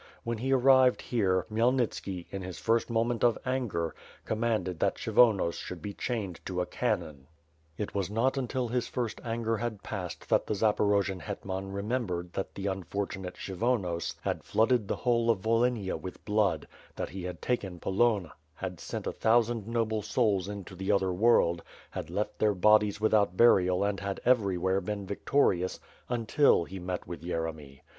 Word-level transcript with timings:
When 0.23 0.39
he 0.39 0.51
arrived 0.51 0.99
here, 1.03 1.45
Khmyelnitski, 1.51 2.25
in 2.31 2.41
his 2.41 2.57
first 2.57 2.89
moment 2.89 3.23
of 3.23 3.37
anger, 3.45 3.93
commanded 4.25 4.79
that 4.79 4.95
Kshyvonos 4.95 5.53
should 5.59 5.79
be 5.79 5.93
chained 5.93 6.39
to 6.47 6.59
a 6.59 6.65
cannon. 6.65 7.27
398 7.77 7.93
WITH 7.93 7.93
FIRE 7.93 7.93
AND 7.93 7.93
SWORD. 7.93 7.93
399 7.93 7.93
It 7.93 7.95
was 7.95 8.09
not 8.09 8.37
until 8.37 8.67
his 8.69 8.87
first 8.87 9.21
anger 9.23 9.57
had 9.57 9.83
passed 9.83 10.29
that 10.29 10.47
the 10.47 10.55
Zaporo 10.55 11.03
jian 11.03 11.21
hetman 11.21 11.71
remembered 11.71 12.33
that 12.33 12.55
the 12.55 12.65
unfortunate 12.65 13.35
Kshyvonos 13.35 14.15
had 14.23 14.43
flooded 14.43 14.87
the 14.87 14.95
whole 14.95 15.29
of 15.29 15.37
Volhynia 15.41 16.01
with 16.01 16.25
blood; 16.25 16.67
that 16.95 17.09
he 17.09 17.21
had 17.25 17.39
taken 17.39 17.79
Polonne; 17.79 18.31
had 18.55 18.79
sent 18.79 19.05
a 19.05 19.11
thousand 19.13 19.67
noble 19.67 20.01
souls 20.01 20.49
into 20.49 20.73
the 20.75 20.91
other 20.91 21.13
world; 21.13 21.61
had 21.91 22.09
left 22.09 22.39
their 22.39 22.55
bodies 22.55 22.99
without 22.99 23.37
burial 23.37 23.83
and 23.83 23.99
had 23.99 24.19
every 24.25 24.57
where 24.57 24.81
been 24.81 25.05
victorious, 25.05 25.79
until 26.09 26.63
he 26.63 26.79
met 26.79 27.05
with 27.05 27.21
Yeremy. 27.21 27.81